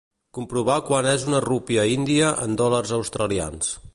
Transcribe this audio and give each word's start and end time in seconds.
Comprovar 0.35 0.77
quant 0.87 1.09
és 1.11 1.25
una 1.31 1.41
rúpia 1.45 1.85
índia 1.97 2.33
en 2.47 2.57
dòlars 2.65 2.97
australians. 3.01 3.71